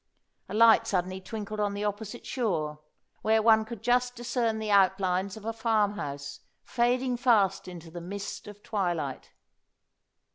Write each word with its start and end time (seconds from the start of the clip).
A 0.49 0.55
light 0.55 0.87
suddenly 0.87 1.21
twinkled 1.21 1.59
on 1.59 1.75
the 1.75 1.83
opposite 1.83 2.25
shore, 2.25 2.79
where 3.21 3.39
one 3.39 3.63
could 3.65 3.83
just 3.83 4.15
discern 4.15 4.57
the 4.57 4.71
outlines 4.71 5.37
of 5.37 5.45
a 5.45 5.53
farm 5.53 5.93
house, 5.93 6.39
fading 6.63 7.17
fast 7.17 7.67
into 7.67 7.91
the 7.91 8.01
mist 8.01 8.47
of 8.47 8.63
twilight. 8.63 9.29